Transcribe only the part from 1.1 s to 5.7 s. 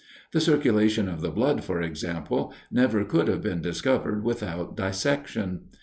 the blood, for example, never could have been discovered without dissection.